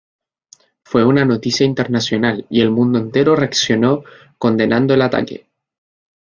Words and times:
Fue 0.83 1.05
una 1.05 1.25
noticia 1.25 1.63
internacional 1.63 2.47
y 2.49 2.61
el 2.61 2.71
mundo 2.71 2.97
entero 2.97 3.35
reaccionó 3.35 4.01
condenando 4.39 4.95
el 4.95 5.03
ataque. 5.03 5.45